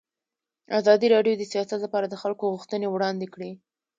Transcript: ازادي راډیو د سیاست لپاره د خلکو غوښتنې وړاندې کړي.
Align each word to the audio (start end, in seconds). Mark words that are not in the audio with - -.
ازادي 0.79 1.07
راډیو 1.15 1.33
د 1.37 1.43
سیاست 1.51 1.79
لپاره 1.85 2.05
د 2.09 2.15
خلکو 2.21 2.51
غوښتنې 2.53 2.87
وړاندې 2.89 3.27
کړي. 3.33 3.51